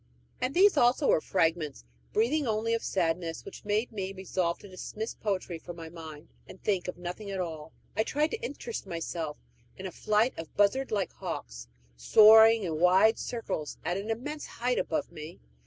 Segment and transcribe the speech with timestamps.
[0.41, 5.13] And these also were fragments, breathing only of sadness, which made me resolve to dismiss
[5.13, 7.71] poetry from my mind and think of nothing at all.
[7.95, 9.37] I tried to interest myself
[9.77, 11.67] in a flight of buzzard like hawks,
[11.97, 15.39] soaring in wide circles at an immense height above me.